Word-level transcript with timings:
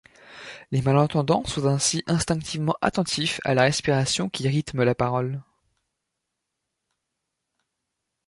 Les 0.71 0.81
malentendants 0.81 1.45
sont 1.45 1.67
ainsi 1.67 2.03
instinctivement 2.07 2.73
attentifs 2.81 3.39
à 3.45 3.53
la 3.53 3.61
respiration 3.61 4.29
qui 4.29 4.47
rythme 4.47 4.83
la 4.83 4.95
parole. 4.95 5.43